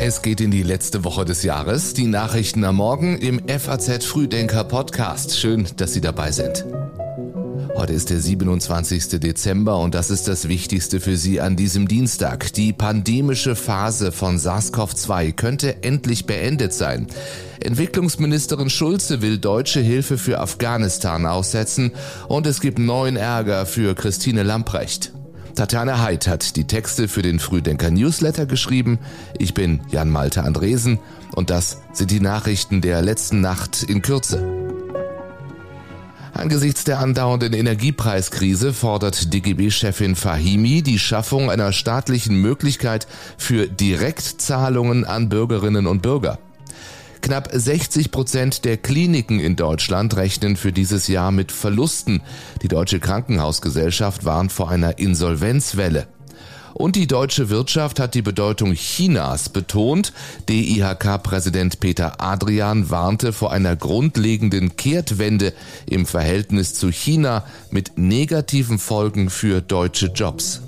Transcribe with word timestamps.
Es 0.00 0.22
geht 0.22 0.40
in 0.40 0.50
die 0.50 0.62
letzte 0.62 1.04
Woche 1.04 1.26
des 1.26 1.42
Jahres. 1.42 1.92
Die 1.92 2.06
Nachrichten 2.06 2.64
am 2.64 2.76
Morgen 2.76 3.18
im 3.18 3.42
FAZ 3.46 4.06
Frühdenker 4.06 4.64
Podcast. 4.64 5.38
Schön, 5.38 5.66
dass 5.76 5.92
Sie 5.92 6.00
dabei 6.00 6.32
sind. 6.32 6.64
Heute 7.76 7.92
ist 7.92 8.08
der 8.08 8.20
27. 8.20 9.20
Dezember 9.20 9.78
und 9.78 9.94
das 9.94 10.08
ist 10.08 10.28
das 10.28 10.48
Wichtigste 10.48 11.00
für 11.00 11.18
Sie 11.18 11.42
an 11.42 11.56
diesem 11.56 11.88
Dienstag. 11.88 12.54
Die 12.54 12.72
pandemische 12.72 13.54
Phase 13.54 14.10
von 14.10 14.38
SARS-CoV-2 14.38 15.32
könnte 15.32 15.82
endlich 15.82 16.24
beendet 16.24 16.72
sein. 16.72 17.06
Entwicklungsministerin 17.60 18.70
Schulze 18.70 19.20
will 19.20 19.36
deutsche 19.36 19.80
Hilfe 19.80 20.16
für 20.16 20.40
Afghanistan 20.40 21.26
aussetzen 21.26 21.92
und 22.28 22.46
es 22.46 22.60
gibt 22.60 22.78
neuen 22.78 23.16
Ärger 23.16 23.66
für 23.66 23.94
Christine 23.94 24.42
Lamprecht. 24.42 25.12
Tatjana 25.58 26.00
Heid 26.00 26.28
hat 26.28 26.54
die 26.54 26.68
Texte 26.68 27.08
für 27.08 27.22
den 27.22 27.40
Frühdenker 27.40 27.90
Newsletter 27.90 28.46
geschrieben. 28.46 29.00
Ich 29.40 29.54
bin 29.54 29.80
Jan 29.90 30.08
Malte 30.08 30.44
Andresen 30.44 31.00
und 31.34 31.50
das 31.50 31.78
sind 31.92 32.12
die 32.12 32.20
Nachrichten 32.20 32.80
der 32.80 33.02
letzten 33.02 33.40
Nacht 33.40 33.82
in 33.82 34.00
Kürze. 34.00 34.40
Angesichts 36.32 36.84
der 36.84 37.00
andauernden 37.00 37.54
Energiepreiskrise 37.54 38.72
fordert 38.72 39.34
DGB-Chefin 39.34 40.14
Fahimi 40.14 40.82
die 40.82 41.00
Schaffung 41.00 41.50
einer 41.50 41.72
staatlichen 41.72 42.40
Möglichkeit 42.40 43.08
für 43.36 43.66
Direktzahlungen 43.66 45.04
an 45.04 45.28
Bürgerinnen 45.28 45.88
und 45.88 46.02
Bürger. 46.02 46.38
Knapp 47.20 47.50
60 47.52 48.10
Prozent 48.10 48.64
der 48.64 48.76
Kliniken 48.76 49.40
in 49.40 49.56
Deutschland 49.56 50.16
rechnen 50.16 50.56
für 50.56 50.72
dieses 50.72 51.08
Jahr 51.08 51.30
mit 51.32 51.52
Verlusten. 51.52 52.22
Die 52.62 52.68
Deutsche 52.68 53.00
Krankenhausgesellschaft 53.00 54.24
warnt 54.24 54.52
vor 54.52 54.70
einer 54.70 54.98
Insolvenzwelle. 54.98 56.06
Und 56.74 56.94
die 56.94 57.08
deutsche 57.08 57.50
Wirtschaft 57.50 57.98
hat 57.98 58.14
die 58.14 58.22
Bedeutung 58.22 58.72
Chinas 58.74 59.48
betont. 59.48 60.12
DIHK-Präsident 60.48 61.80
Peter 61.80 62.20
Adrian 62.20 62.88
warnte 62.88 63.32
vor 63.32 63.52
einer 63.52 63.74
grundlegenden 63.74 64.76
Kehrtwende 64.76 65.52
im 65.86 66.06
Verhältnis 66.06 66.74
zu 66.74 66.90
China 66.90 67.44
mit 67.70 67.92
negativen 67.96 68.78
Folgen 68.78 69.28
für 69.28 69.60
deutsche 69.60 70.06
Jobs. 70.06 70.62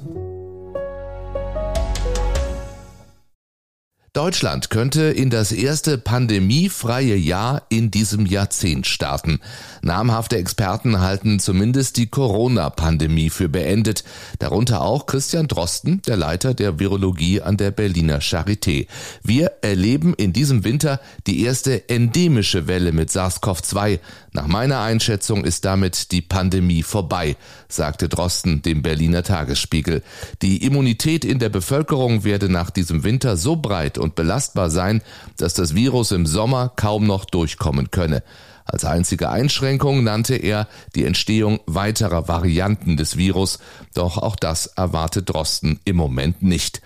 Deutschland 4.13 4.71
könnte 4.71 5.03
in 5.03 5.31
das 5.31 5.53
erste 5.53 5.97
pandemiefreie 5.97 7.15
Jahr 7.15 7.63
in 7.69 7.93
diesem 7.93 8.27
Jahrzehnt 8.27 8.89
starten. 8.89 9.39
Namhafte 9.83 10.37
Experten 10.37 11.01
halten 11.01 11.39
zumindest 11.39 11.97
die 11.97 12.09
Corona-Pandemie 12.09 13.31
für 13.31 13.49
beendet. 13.49 14.03
Darunter 14.41 14.83
auch 14.83 15.07
Christian 15.07 15.47
Drosten, 15.47 16.03
der 16.09 16.17
Leiter 16.17 16.55
der 16.55 16.81
Virologie 16.81 17.41
an 17.41 17.57
der 17.57 17.71
Berliner 17.71 18.19
Charité. 18.19 18.89
Wir 19.23 19.53
erleben 19.63 20.15
in 20.15 20.33
diesem 20.33 20.65
Winter 20.65 21.01
die 21.29 21.45
erste 21.45 21.89
endemische 21.89 22.67
Welle 22.67 22.91
mit 22.91 23.11
SARS-CoV-2. 23.11 24.01
Nach 24.33 24.49
meiner 24.49 24.81
Einschätzung 24.81 25.45
ist 25.45 25.65
damit 25.65 26.11
die 26.11 26.23
Pandemie 26.23 26.83
vorbei, 26.83 27.37
sagte 27.69 28.09
Drosten 28.09 28.63
dem 28.63 28.83
Berliner 28.83 29.23
Tagesspiegel. 29.23 30.03
Die 30.43 30.65
Immunität 30.65 31.25
in 31.25 31.39
der 31.39 31.49
Bevölkerung 31.49 32.25
werde 32.25 32.49
nach 32.49 32.71
diesem 32.71 33.05
Winter 33.05 33.37
so 33.37 33.55
breit 33.55 34.01
belastbar 34.15 34.71
sein, 34.71 35.03
dass 35.37 35.55
das 35.55 35.75
Virus 35.75 36.13
im 36.13 36.27
Sommer 36.27 36.73
kaum 36.77 37.07
noch 37.07 37.25
durchkommen 37.25 37.91
könne. 37.91 38.23
Als 38.65 38.85
einzige 38.85 39.31
Einschränkung 39.31 40.05
nannte 40.05 40.37
er 40.37 40.69
die 40.95 41.05
Entstehung 41.05 41.61
weiterer 41.67 42.29
Varianten 42.29 42.97
des 42.97 43.17
Virus, 43.17 43.59
doch 43.95 44.17
auch 44.17 44.37
das 44.37 44.67
erwartet 44.67 45.31
Drosten 45.31 45.81
im 45.85 45.97
Moment 45.97 46.43
nicht. 46.43 46.81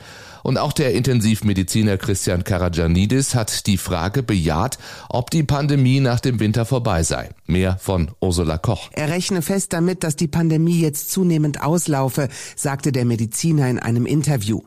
Und 0.45 0.59
auch 0.59 0.75
der 0.75 0.93
Intensivmediziner 0.93 1.97
Christian 1.97 2.45
Karajanidis 2.45 3.35
hat 3.35 3.67
die 3.67 3.79
Frage 3.79 4.23
bejaht, 4.23 4.79
ob 5.09 5.31
die 5.31 5.43
Pandemie 5.43 6.01
nach 6.01 6.21
dem 6.21 6.39
Winter 6.39 6.67
vorbei 6.67 7.03
sei. 7.03 7.31
Mehr 7.47 7.79
von 7.79 8.11
Ursula 8.21 8.59
Koch. 8.59 8.91
Er 8.93 9.09
rechne 9.09 9.41
fest 9.41 9.73
damit, 9.73 10.05
dass 10.05 10.17
die 10.17 10.29
Pandemie 10.29 10.79
jetzt 10.81 11.11
zunehmend 11.11 11.63
auslaufe, 11.63 12.29
sagte 12.57 12.93
der 12.93 13.07
Mediziner 13.07 13.71
in 13.71 13.79
einem 13.79 14.05
Interview. 14.05 14.61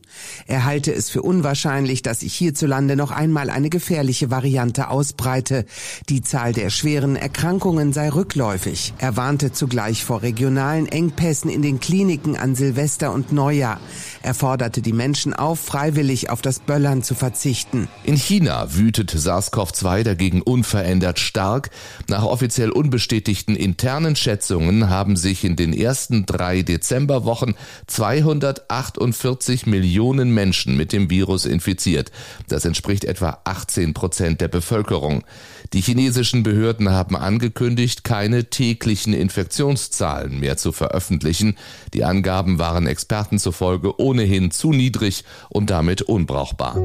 Er 0.47 0.66
halte 0.66 0.91
es 0.91 1.12
für 1.12 1.22
unwahrscheinlich, 1.22 2.01
dass 2.01 2.22
sich 2.22 2.34
hierzulande 2.34 2.96
noch 2.96 3.12
einmal 3.12 3.51
eine 3.51 3.69
gefährliche 3.69 4.31
Variante 4.31 4.90
ausbreite. 4.90 5.66
Die 6.09 6.24
Zahl 6.24 6.53
der 6.53 6.72
schweren 6.72 7.16
Erkrankungen 7.16 7.94
sei 7.94 8.09
rückläufig. 8.09 8.96
Er 8.97 9.16
warnte 9.16 9.51
zugleich 9.51 10.03
vor 10.03 10.24
regionalen 10.24 10.88
Engpässen 10.88 11.51
in 11.51 11.62
den 11.62 11.80
Kliniken 11.80 12.35
an 12.35 12.56
Silvester 12.56 13.13
und 13.13 13.31
Neujahr. 13.31 13.80
Er 14.24 14.34
forderte 14.34 14.81
die 14.81 14.94
Menschen 14.94 15.35
auf, 15.35 15.66
freiwillig 15.67 16.29
auf 16.29 16.41
das 16.41 16.59
Böllern 16.59 17.03
zu 17.03 17.13
verzichten. 17.13 17.89
In 18.03 18.16
China 18.16 18.73
wütet 18.73 19.11
SARS-CoV-2 19.11 20.03
dagegen 20.03 20.41
unverändert 20.41 21.19
stark. 21.19 21.72
Nach 22.07 22.23
offiziell 22.23 22.72
unbestätigten 22.72 23.53
internen 23.55 24.16
Schätzungen 24.16 24.89
haben 24.89 25.17
sich 25.17 25.44
in 25.44 25.57
den 25.57 25.73
ersten 25.73 26.25
drei 26.25 26.61
Dezemberwochen 26.61 27.56
248 27.88 29.66
Millionen 29.66 30.33
Menschen 30.33 30.77
mit 30.77 30.94
dem 30.94 31.09
Virus 31.09 31.45
infiziert. 31.45 32.13
Das 32.47 32.63
entspricht 32.63 33.03
etwa 33.03 33.39
18 33.44 33.94
Prozent 33.94 34.39
der 34.39 34.47
Bevölkerung. 34.47 35.25
Die 35.73 35.81
chinesischen 35.81 36.44
Behörden 36.44 36.89
haben 36.89 37.17
angekündigt, 37.17 38.06
keine 38.06 38.45
täglichen 38.45 39.13
Infektionszahlen 39.13 40.39
mehr 40.39 40.56
zu 40.56 40.72
veröffentlichen. 40.72 41.57
Die 41.94 42.06
Angaben 42.06 42.57
waren 42.57 42.88
Experten 42.88 43.38
zufolge 43.38 44.00
ohnehin 44.00 44.51
zu 44.51 44.72
niedrig 44.72 45.25
und 45.57 45.72
damit 45.72 46.03
unbrauchbar. 46.03 46.75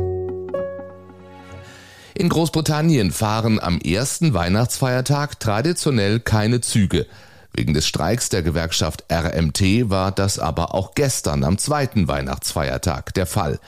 In 2.15 2.29
Großbritannien 2.29 3.13
fahren 3.13 3.61
am 3.61 3.79
ersten 3.79 4.33
Weihnachtsfeiertag 4.33 5.39
traditionell 5.39 6.21
keine 6.21 6.63
Züge. 6.63 7.07
Wegen 7.53 7.75
des 7.75 7.87
Streiks 7.87 8.31
der 8.31 8.43
Gewerkschaft 8.43 9.05
RMT 9.13 9.91
war 9.91 10.11
das 10.11 10.39
aber 10.39 10.75
auch 10.75 10.95
gestern 10.95 11.45
am 11.45 11.59
zweiten 11.59 12.09
Weihnachtsfeiertag 12.09 13.13
der 13.13 13.27
Fall. 13.27 13.61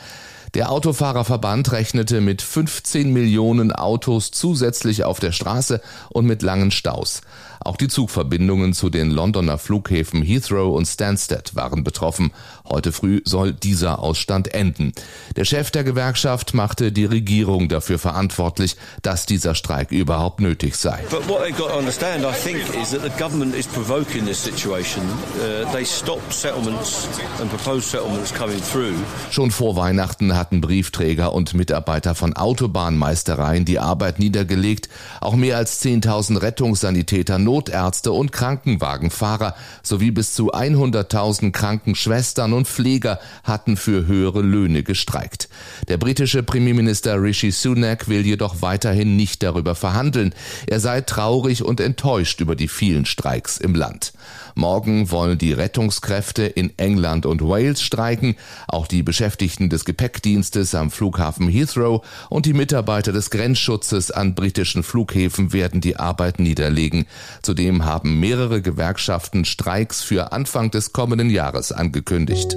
Der 0.54 0.70
Autofahrerverband 0.70 1.72
rechnete 1.72 2.20
mit 2.20 2.40
15 2.40 3.12
Millionen 3.12 3.72
Autos 3.72 4.30
zusätzlich 4.30 5.02
auf 5.02 5.18
der 5.18 5.32
Straße 5.32 5.80
und 6.10 6.26
mit 6.26 6.42
langen 6.42 6.70
Staus. 6.70 7.22
Auch 7.64 7.76
die 7.78 7.88
Zugverbindungen 7.88 8.74
zu 8.74 8.90
den 8.90 9.10
Londoner 9.10 9.56
Flughäfen 9.56 10.22
Heathrow 10.22 10.76
und 10.76 10.86
Stansted 10.86 11.56
waren 11.56 11.82
betroffen. 11.82 12.30
Heute 12.68 12.92
früh 12.92 13.22
soll 13.24 13.54
dieser 13.54 14.00
Ausstand 14.00 14.52
enden. 14.52 14.92
Der 15.36 15.46
Chef 15.46 15.70
der 15.70 15.82
Gewerkschaft 15.82 16.52
machte 16.52 16.92
die 16.92 17.06
Regierung 17.06 17.70
dafür 17.70 17.98
verantwortlich, 17.98 18.76
dass 19.00 19.24
dieser 19.24 19.54
Streik 19.54 19.92
überhaupt 19.92 20.40
nötig 20.40 20.76
sei. 20.76 21.02
But 21.10 21.26
what 21.26 21.40
they've 21.40 21.56
got 21.56 21.70
to 21.70 21.78
understand, 21.78 22.24
I 22.24 22.32
think, 22.32 22.58
is 22.80 22.90
that 22.90 23.02
the 23.02 23.10
government 23.18 23.54
is 23.56 23.66
provoking 23.66 24.26
this 24.26 24.42
situation. 24.42 25.02
Uh, 25.02 25.70
they 25.72 25.84
stopped 25.86 26.34
settlements 26.34 27.08
and 27.40 27.48
proposed 27.48 27.88
settlements 27.88 28.32
coming 28.32 28.60
through. 28.60 28.94
Schon 29.30 29.50
vor 29.50 29.74
Weihnachten 29.74 30.36
hatten 30.44 30.60
Briefträger 30.60 31.32
und 31.32 31.54
Mitarbeiter 31.54 32.14
von 32.14 32.34
Autobahnmeistereien 32.34 33.64
die 33.64 33.78
Arbeit 33.78 34.18
niedergelegt. 34.18 34.90
Auch 35.22 35.36
mehr 35.36 35.56
als 35.56 35.82
10.000 35.82 36.42
Rettungssanitäter 36.42 37.38
Notärzte 37.38 38.12
und 38.12 38.30
Krankenwagenfahrer 38.30 39.54
sowie 39.82 40.10
bis 40.10 40.34
zu 40.34 40.52
100.000 40.52 41.50
Krankenschwestern 41.50 42.52
und 42.52 42.68
Pfleger 42.68 43.20
hatten 43.42 43.78
für 43.78 44.06
höhere 44.06 44.42
Löhne 44.42 44.82
gestreikt. 44.82 45.48
Der 45.88 45.96
britische 45.96 46.42
Premierminister 46.42 47.22
Rishi 47.22 47.50
Sunak 47.50 48.06
will 48.08 48.26
jedoch 48.26 48.60
weiterhin 48.60 49.16
nicht 49.16 49.42
darüber 49.42 49.74
verhandeln. 49.74 50.34
Er 50.66 50.80
sei 50.80 51.00
traurig 51.00 51.62
und 51.62 51.80
enttäuscht 51.80 52.42
über 52.42 52.54
die 52.54 52.68
vielen 52.68 53.06
Streiks 53.06 53.56
im 53.56 53.74
Land. 53.74 54.12
Morgen 54.54 55.10
wollen 55.10 55.38
die 55.38 55.54
Rettungskräfte 55.54 56.42
in 56.44 56.78
England 56.78 57.24
und 57.24 57.40
Wales 57.40 57.80
streiken, 57.80 58.36
auch 58.68 58.86
die 58.86 59.02
Beschäftigten 59.02 59.70
des 59.70 59.86
Gepäckdienstes 59.86 60.33
am 60.74 60.90
Flughafen 60.90 61.48
Heathrow 61.48 62.04
und 62.28 62.46
die 62.46 62.52
Mitarbeiter 62.52 63.12
des 63.12 63.30
Grenzschutzes 63.30 64.10
an 64.10 64.34
britischen 64.34 64.82
Flughäfen 64.82 65.52
werden 65.52 65.80
die 65.80 65.96
Arbeit 65.96 66.40
niederlegen. 66.40 67.06
Zudem 67.42 67.84
haben 67.84 68.20
mehrere 68.20 68.62
Gewerkschaften 68.62 69.44
Streiks 69.44 70.02
für 70.02 70.32
Anfang 70.32 70.70
des 70.70 70.92
kommenden 70.92 71.30
Jahres 71.30 71.72
angekündigt. 71.72 72.56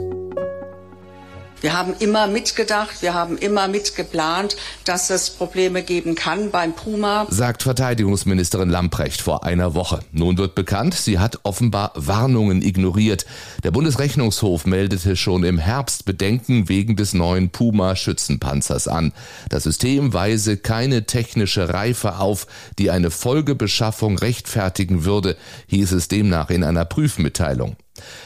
Wir 1.60 1.76
haben 1.76 1.96
immer 1.98 2.28
mitgedacht, 2.28 3.02
wir 3.02 3.16
haben 3.16 3.36
immer 3.36 3.68
mitgeplant, 3.68 4.56
dass 4.84 5.10
es 5.10 5.32
Probleme 5.32 5.82
geben 5.82 6.14
kann 6.14 6.52
beim 6.52 6.74
Puma, 6.74 7.26
sagt 7.30 7.64
Verteidigungsministerin 7.64 8.70
Lamprecht 8.70 9.22
vor 9.22 9.44
einer 9.44 9.74
Woche. 9.74 10.02
Nun 10.12 10.38
wird 10.38 10.54
bekannt, 10.54 10.94
sie 10.94 11.18
hat 11.18 11.40
offenbar 11.42 11.94
Warnungen 11.96 12.62
ignoriert. 12.62 13.26
Der 13.64 13.72
Bundesrechnungshof 13.72 14.68
meldete 14.68 15.16
schon 15.16 15.44
im 15.44 15.58
Herbst 15.58 16.06
Bedenken 16.06 16.70
wegen 16.70 16.96
des 16.96 17.16
neuen 17.16 17.50
Puma 17.50 17.96
Schützenpanzers 17.96 18.88
an. 18.88 19.12
Das 19.50 19.64
System 19.64 20.14
weise 20.14 20.58
keine 20.58 21.08
technische 21.08 21.74
Reife 21.74 22.20
auf, 22.20 22.46
die 22.78 22.92
eine 22.92 23.10
Folgebeschaffung 23.10 24.20
rechtfertigen 24.20 25.06
würde, 25.06 25.36
hieß 25.68 25.94
es 25.94 26.08
demnach 26.08 26.52
in 26.52 26.64
einer 26.64 26.86
Prüfmitteilung. 26.86 27.78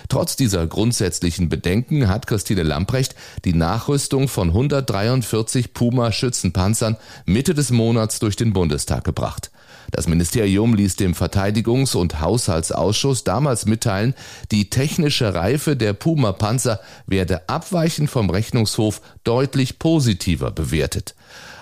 Trotz 0.09 0.35
dieser 0.35 0.67
grundsätzlichen 0.67 1.49
Bedenken 1.49 2.07
hat 2.07 2.27
Christine 2.27 2.63
Lamprecht 2.63 3.15
die 3.45 3.53
Nachrüstung 3.53 4.27
von 4.27 4.49
143 4.49 5.73
Puma-Schützenpanzern 5.73 6.97
Mitte 7.25 7.53
des 7.53 7.71
Monats 7.71 8.19
durch 8.19 8.35
den 8.35 8.53
Bundestag 8.53 9.03
gebracht. 9.03 9.51
Das 9.91 10.07
Ministerium 10.07 10.73
ließ 10.73 10.95
dem 10.95 11.13
Verteidigungs- 11.13 11.95
und 11.95 12.21
Haushaltsausschuss 12.21 13.23
damals 13.25 13.65
mitteilen, 13.65 14.13
die 14.51 14.69
technische 14.69 15.33
Reife 15.33 15.75
der 15.75 15.93
Puma-Panzer 15.93 16.79
werde 17.07 17.49
abweichend 17.49 18.09
vom 18.09 18.29
Rechnungshof 18.29 19.01
deutlich 19.23 19.79
positiver 19.79 20.51
bewertet. 20.51 21.15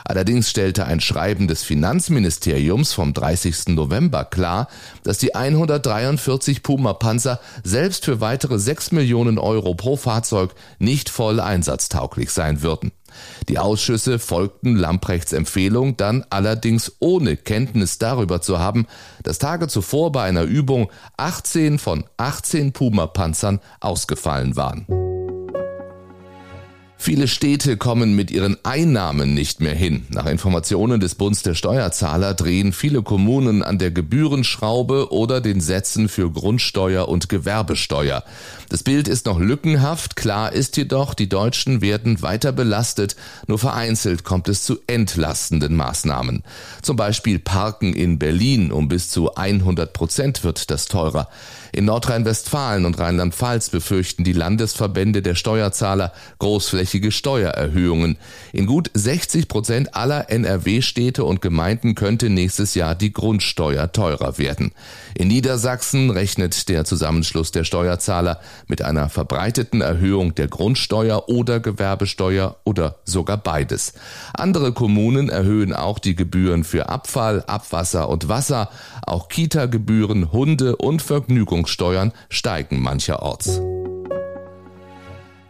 Allerdings 0.10 0.50
stellte 0.50 0.88
ein 0.88 1.02
Schreiben 1.02 1.48
des 1.48 1.62
Finanzministeriums 1.62 2.94
vom 2.94 3.14
30. 3.14 3.68
November 3.76 4.26
klar, 4.26 4.68
dass 5.04 5.20
die 5.20 5.36
143 5.36 6.64
Puma-Panzer 6.64 7.40
selbst 7.64 8.06
für 8.06 8.20
weitere 8.20 8.58
6 8.58 8.92
Millionen 8.92 9.38
Euro 9.38 9.76
pro 9.76 9.98
Fahrzeug 9.98 10.56
nicht 10.80 11.10
voll 11.10 11.40
einsatztauglich 11.40 12.32
sein 12.32 12.64
würden. 12.64 12.92
Die 13.50 13.60
Ausschüsse 13.60 14.18
folgten 14.18 14.76
Lamprechts 14.76 15.32
Empfehlung 15.32 15.96
dann 15.96 16.26
allerdings 16.32 16.94
ohne 16.98 17.38
Kenntnis 17.38 18.00
darüber 18.00 18.42
zu 18.42 18.58
haben, 18.58 18.88
dass 19.22 19.38
Tage 19.38 19.68
zuvor 19.68 20.12
bei 20.12 20.24
einer 20.24 20.42
Übung 20.42 20.90
18 21.18 21.78
von 21.78 22.04
18 22.18 22.72
Puma-Panzern 22.74 23.60
ausgefallen 23.80 24.56
waren. 24.56 24.88
Viele 27.02 27.30
Städte 27.30 27.78
kommen 27.78 28.14
mit 28.14 28.30
ihren 28.30 28.58
Einnahmen 28.66 29.34
nicht 29.34 29.62
mehr 29.62 29.74
hin. 29.74 30.06
Nach 30.10 30.26
Informationen 30.26 31.00
des 31.00 31.16
Bundes 31.16 31.44
der 31.44 31.56
Steuerzahler 31.56 32.34
drehen 32.34 32.74
viele 32.74 33.04
Kommunen 33.04 33.64
an 33.64 33.78
der 33.78 33.90
Gebührenschraube 33.90 35.14
oder 35.14 35.40
den 35.40 35.62
Sätzen 35.62 36.10
für 36.10 36.30
Grundsteuer 36.30 37.08
und 37.08 37.30
Gewerbesteuer. 37.30 38.26
Das 38.68 38.84
Bild 38.84 39.08
ist 39.08 39.28
noch 39.28 39.40
lückenhaft. 39.40 40.18
Klar 40.18 40.52
ist 40.52 40.76
jedoch, 40.76 41.14
die 41.14 41.30
Deutschen 41.30 41.80
werden 41.80 42.22
weiter 42.22 42.52
belastet. 42.52 43.16
Nur 43.48 43.60
vereinzelt 43.60 44.26
kommt 44.26 44.50
es 44.50 44.64
zu 44.64 44.80
entlastenden 44.86 45.78
Maßnahmen. 45.78 46.44
Zum 46.82 46.98
Beispiel 46.98 47.40
Parken 47.40 47.94
in 47.94 48.20
Berlin 48.20 48.74
um 48.74 48.90
bis 48.90 49.10
zu 49.10 49.36
100 49.36 49.94
Prozent 49.94 50.44
wird 50.44 50.70
das 50.70 50.88
teurer. 50.88 51.30
In 51.72 51.86
Nordrhein-Westfalen 51.86 52.86
und 52.86 53.00
Rheinland-Pfalz 53.00 53.70
befürchten 53.70 54.24
die 54.24 54.34
Landesverbände 54.34 55.22
der 55.22 55.36
Steuerzahler 55.36 56.14
großflächige 56.90 57.12
Steuererhöhungen. 57.12 58.18
In 58.52 58.66
gut 58.66 58.90
60 58.94 59.48
Prozent 59.48 59.96
aller 59.96 60.30
NRW-Städte 60.30 61.24
und 61.24 61.42
Gemeinden 61.42 61.94
könnte 61.94 62.30
nächstes 62.30 62.74
Jahr 62.74 62.96
die 62.96 63.14
Grundsteuer 63.14 63.92
teurer 63.92 64.38
werden. 64.38 64.72
In 65.14 65.28
Niedersachsen 65.28 66.10
rechnet 66.10 66.68
der 66.68 66.86
Zusammenschluss 66.86 67.52
der 67.52 67.64
Steuerzahler 67.64 68.40
mit 68.68 68.82
einer 68.82 69.10
verbreiteten 69.10 69.82
Erhöhung 69.82 70.34
der 70.34 70.48
Grundsteuer 70.48 71.30
oder 71.30 71.60
Gewerbesteuer 71.60 72.58
oder 72.64 72.96
sogar 73.06 73.38
beides. 73.38 73.94
Andere 74.34 74.74
Kommunen 74.74 75.30
erhöhen 75.30 75.74
auch 75.74 76.00
die 76.00 76.16
Gebühren 76.16 76.64
für 76.64 76.90
Abfall, 76.90 77.44
Abwasser 77.46 78.10
und 78.10 78.28
Wasser, 78.30 78.70
auch 79.06 79.30
Kita-Gebühren, 79.30 80.32
Hunde 80.32 80.76
und 80.76 81.02
Vergnügungssteuern 81.02 82.14
steigen 82.30 82.80
mancherorts. 82.82 83.62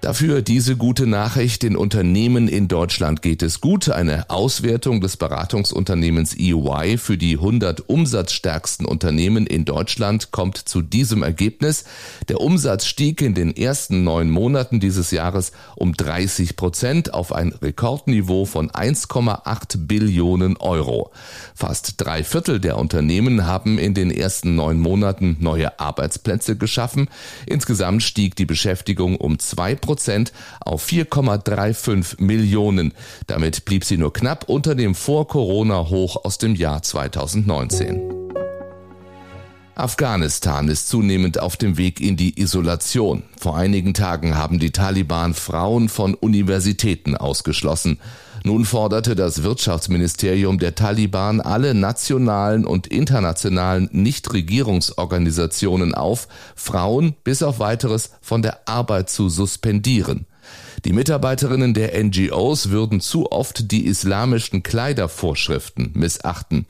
Dafür 0.01 0.41
diese 0.41 0.77
gute 0.77 1.07
Nachricht, 1.07 1.61
den 1.61 1.75
Unternehmen 1.75 2.47
in 2.47 2.69
Deutschland 2.69 3.21
geht 3.21 3.43
es 3.43 3.59
gut. 3.59 3.89
Eine 3.89 4.29
Auswertung 4.29 5.01
des 5.01 5.17
Beratungsunternehmens 5.17 6.37
EY 6.37 6.97
für 6.97 7.17
die 7.17 7.33
100 7.33 7.89
umsatzstärksten 7.89 8.85
Unternehmen 8.85 9.45
in 9.45 9.65
Deutschland 9.65 10.31
kommt 10.31 10.57
zu 10.57 10.81
diesem 10.81 11.21
Ergebnis. 11.21 11.83
Der 12.29 12.39
Umsatz 12.39 12.85
stieg 12.85 13.21
in 13.21 13.33
den 13.33 13.53
ersten 13.53 14.05
neun 14.05 14.29
Monaten 14.29 14.79
dieses 14.79 15.11
Jahres 15.11 15.51
um 15.75 15.91
30 15.91 16.55
Prozent 16.55 17.13
auf 17.13 17.33
ein 17.33 17.51
Rekordniveau 17.51 18.45
von 18.45 18.71
1,8 18.71 19.85
Billionen 19.85 20.55
Euro. 20.55 21.11
Fast 21.53 21.95
drei 21.97 22.23
Viertel 22.23 22.61
der 22.61 22.77
Unternehmen 22.77 23.45
haben 23.45 23.77
in 23.77 23.93
den 23.93 24.11
ersten 24.11 24.55
neun 24.55 24.79
Monaten 24.79 25.35
neue 25.41 25.77
Arbeitsplätze 25.77 26.55
geschaffen. 26.55 27.09
Insgesamt 27.45 28.01
stieg 28.01 28.37
die 28.37 28.45
Beschäftigung 28.45 29.17
um 29.17 29.39
zwei 29.39 29.75
Prozent 29.75 29.88
auf 30.59 30.87
4,35 30.87 32.21
Millionen. 32.21 32.93
Damit 33.27 33.65
blieb 33.65 33.85
sie 33.85 33.97
nur 33.97 34.13
knapp 34.13 34.47
unter 34.47 34.75
dem 34.75 34.95
Vor-Corona-Hoch 34.95 36.23
aus 36.23 36.37
dem 36.37 36.55
Jahr 36.55 36.81
2019. 36.81 38.18
Afghanistan 39.79 40.67
ist 40.67 40.89
zunehmend 40.89 41.39
auf 41.39 41.55
dem 41.55 41.77
Weg 41.77 42.01
in 42.01 42.17
die 42.17 42.37
Isolation. 42.37 43.23
Vor 43.37 43.55
einigen 43.55 43.93
Tagen 43.93 44.35
haben 44.35 44.59
die 44.59 44.71
Taliban 44.71 45.33
Frauen 45.33 45.87
von 45.87 46.15
Universitäten 46.15 47.15
ausgeschlossen. 47.15 47.97
Nun 48.43 48.65
forderte 48.65 49.15
das 49.15 49.43
Wirtschaftsministerium 49.43 50.59
der 50.59 50.75
Taliban 50.75 51.39
alle 51.39 51.73
nationalen 51.73 52.65
und 52.65 52.87
internationalen 52.87 53.87
Nichtregierungsorganisationen 53.93 55.95
auf, 55.95 56.27
Frauen 56.55 57.15
bis 57.23 57.41
auf 57.41 57.59
weiteres 57.59 58.11
von 58.21 58.41
der 58.41 58.67
Arbeit 58.67 59.09
zu 59.09 59.29
suspendieren. 59.29 60.25
Die 60.85 60.93
Mitarbeiterinnen 60.93 61.73
der 61.73 62.01
NGOs 62.01 62.69
würden 62.69 63.01
zu 63.01 63.31
oft 63.31 63.71
die 63.71 63.85
islamischen 63.85 64.63
Kleidervorschriften 64.63 65.91
missachten. 65.93 66.65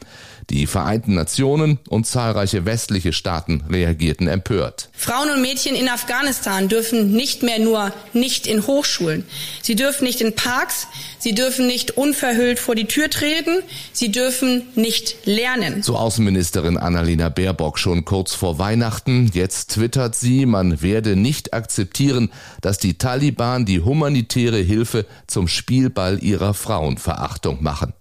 Die 0.50 0.65
Vereinten 0.65 1.13
Nationen 1.13 1.77
und 1.89 2.07
zahlreiche 2.07 2.65
westliche 2.65 3.13
Staaten 3.13 3.63
reagierten 3.69 4.27
empört. 4.27 4.89
Frauen 4.94 5.29
und 5.29 5.41
Mädchen 5.41 5.75
in 5.75 5.88
Afghanistan 5.88 6.67
dürfen 6.67 7.11
nicht 7.11 7.44
mehr 7.44 7.59
nur 7.59 7.94
nicht 8.13 8.47
in 8.47 8.65
Hochschulen. 8.65 9.25
Sie 9.61 9.75
dürfen 9.75 10.06
nicht 10.06 10.21
in 10.21 10.33
Parks, 10.33 10.88
sie 11.19 11.35
dürfen 11.35 11.67
nicht 11.67 11.91
unverhüllt 11.97 12.57
vor 12.57 12.73
die 12.73 12.85
Tür 12.85 13.12
treten, 13.12 13.62
sie 13.94 14.12
dürfen 14.12 14.63
nicht 14.73 15.17
lernen. 15.25 15.83
So 15.83 15.95
Außenministerin 15.97 16.77
Annalena 16.77 17.29
Baerbock 17.29 17.77
schon 17.77 18.03
kurz 18.03 18.33
vor 18.33 18.57
Weihnachten. 18.57 19.29
Jetzt 19.31 19.75
twittert 19.75 20.15
sie, 20.15 20.47
man 20.47 20.81
werde 20.81 21.15
nicht 21.15 21.53
akzeptieren, 21.53 22.31
dass 22.62 22.79
die 22.79 22.97
Taliban 22.97 23.65
die 23.65 23.81
humanitäre 24.00 24.60
Hilfe 24.60 25.06
zum 25.28 25.50
Spielball 25.50 26.24
ihrer 26.24 26.54
Frauenverachtung 26.54 27.62
machen. 27.62 27.92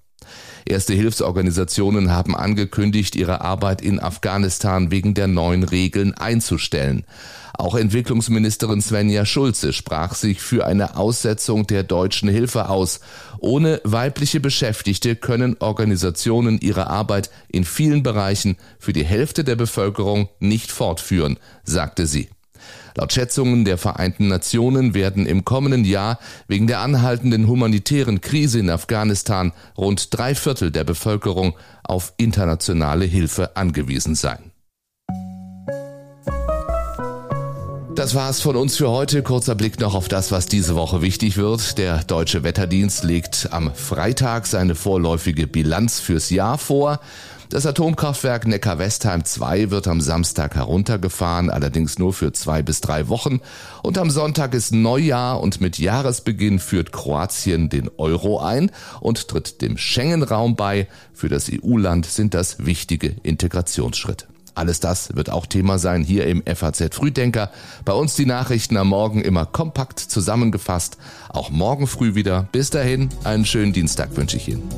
Erste 0.64 0.94
Hilfsorganisationen 0.94 2.12
haben 2.12 2.36
angekündigt, 2.36 3.16
ihre 3.16 3.40
Arbeit 3.40 3.82
in 3.82 3.98
Afghanistan 3.98 4.92
wegen 4.92 5.14
der 5.14 5.26
neuen 5.26 5.64
Regeln 5.64 6.14
einzustellen. 6.14 7.04
Auch 7.54 7.74
Entwicklungsministerin 7.74 8.80
Svenja 8.80 9.26
Schulze 9.26 9.72
sprach 9.72 10.14
sich 10.14 10.40
für 10.40 10.66
eine 10.66 10.96
Aussetzung 10.96 11.66
der 11.66 11.82
deutschen 11.82 12.28
Hilfe 12.28 12.68
aus. 12.68 13.00
Ohne 13.40 13.80
weibliche 13.82 14.38
Beschäftigte 14.38 15.16
können 15.16 15.56
Organisationen 15.58 16.60
ihre 16.60 16.86
Arbeit 16.86 17.30
in 17.48 17.64
vielen 17.64 18.04
Bereichen 18.04 18.56
für 18.78 18.92
die 18.92 19.04
Hälfte 19.04 19.42
der 19.42 19.56
Bevölkerung 19.56 20.28
nicht 20.38 20.70
fortführen, 20.70 21.38
sagte 21.64 22.06
sie. 22.06 22.28
Laut 22.96 23.12
Schätzungen 23.12 23.64
der 23.64 23.78
Vereinten 23.78 24.28
Nationen 24.28 24.94
werden 24.94 25.26
im 25.26 25.44
kommenden 25.44 25.84
Jahr 25.84 26.18
wegen 26.46 26.66
der 26.66 26.80
anhaltenden 26.80 27.46
humanitären 27.46 28.20
Krise 28.20 28.58
in 28.58 28.70
Afghanistan 28.70 29.52
rund 29.76 30.16
drei 30.16 30.34
Viertel 30.34 30.70
der 30.70 30.84
Bevölkerung 30.84 31.54
auf 31.84 32.12
internationale 32.16 33.04
Hilfe 33.04 33.56
angewiesen 33.56 34.14
sein. 34.14 34.52
Das 37.98 38.14
war's 38.14 38.40
von 38.40 38.54
uns 38.54 38.76
für 38.76 38.90
heute. 38.90 39.24
Kurzer 39.24 39.56
Blick 39.56 39.80
noch 39.80 39.96
auf 39.96 40.06
das, 40.06 40.30
was 40.30 40.46
diese 40.46 40.76
Woche 40.76 41.02
wichtig 41.02 41.36
wird. 41.36 41.78
Der 41.78 42.04
Deutsche 42.04 42.44
Wetterdienst 42.44 43.02
legt 43.02 43.48
am 43.50 43.74
Freitag 43.74 44.46
seine 44.46 44.76
vorläufige 44.76 45.48
Bilanz 45.48 45.98
fürs 45.98 46.30
Jahr 46.30 46.58
vor. 46.58 47.00
Das 47.50 47.64
Atomkraftwerk 47.64 48.46
Neckar-Westheim 48.46 49.24
2 49.24 49.70
wird 49.70 49.88
am 49.88 50.02
Samstag 50.02 50.54
heruntergefahren, 50.54 51.48
allerdings 51.48 51.98
nur 51.98 52.12
für 52.12 52.30
zwei 52.32 52.62
bis 52.62 52.82
drei 52.82 53.08
Wochen. 53.08 53.40
Und 53.82 53.96
am 53.96 54.10
Sonntag 54.10 54.52
ist 54.52 54.74
Neujahr 54.74 55.40
und 55.40 55.58
mit 55.58 55.78
Jahresbeginn 55.78 56.58
führt 56.58 56.92
Kroatien 56.92 57.70
den 57.70 57.88
Euro 57.96 58.38
ein 58.38 58.70
und 59.00 59.28
tritt 59.28 59.62
dem 59.62 59.78
Schengen-Raum 59.78 60.56
bei. 60.56 60.88
Für 61.14 61.30
das 61.30 61.50
EU-Land 61.50 62.04
sind 62.04 62.34
das 62.34 62.66
wichtige 62.66 63.16
Integrationsschritte. 63.22 64.26
Alles 64.54 64.80
das 64.80 65.16
wird 65.16 65.30
auch 65.30 65.46
Thema 65.46 65.78
sein 65.78 66.02
hier 66.02 66.26
im 66.26 66.42
FAZ 66.44 66.94
Frühdenker. 66.94 67.50
Bei 67.86 67.94
uns 67.94 68.14
die 68.14 68.26
Nachrichten 68.26 68.76
am 68.76 68.88
Morgen 68.88 69.22
immer 69.22 69.46
kompakt 69.46 70.00
zusammengefasst. 70.00 70.98
Auch 71.30 71.48
morgen 71.48 71.86
früh 71.86 72.14
wieder. 72.14 72.46
Bis 72.52 72.68
dahin, 72.68 73.08
einen 73.24 73.46
schönen 73.46 73.72
Dienstag 73.72 74.14
wünsche 74.16 74.36
ich 74.36 74.48
Ihnen. 74.48 74.68